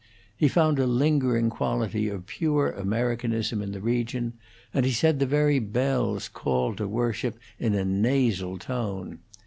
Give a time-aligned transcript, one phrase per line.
[0.35, 4.33] He found a lingering quality of pure Americanism in the region,
[4.73, 9.19] and he said the very bells called to worship in a nasal tone.